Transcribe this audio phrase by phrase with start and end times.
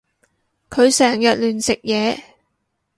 [0.71, 2.23] 佢成日亂食嘢